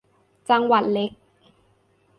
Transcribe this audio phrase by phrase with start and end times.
[0.49, 1.11] จังหวัดเล็ก